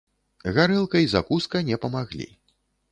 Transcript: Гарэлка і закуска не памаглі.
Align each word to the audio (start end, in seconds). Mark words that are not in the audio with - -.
Гарэлка 0.55 0.97
і 1.03 1.11
закуска 1.13 1.65
не 1.69 1.81
памаглі. 1.87 2.29